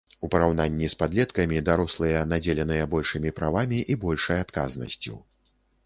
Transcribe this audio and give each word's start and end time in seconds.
У 0.27 0.27
параўнанні 0.35 0.87
з 0.93 0.97
падлеткамі, 1.01 1.59
дарослыя 1.69 2.25
надзеленыя 2.31 2.89
большымі 2.97 3.35
правамі 3.41 3.79
і 3.91 4.03
большай 4.09 4.37
адказнасцю. 4.49 5.13